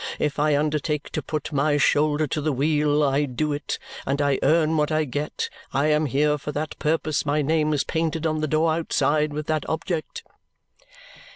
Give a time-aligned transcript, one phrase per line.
[0.17, 4.39] If I undertake to put my shoulder to the wheel, I do it, and I
[4.41, 5.47] earn what I get.
[5.73, 7.23] I am here for that purpose.
[7.23, 10.23] My name is painted on the door outside, with that object."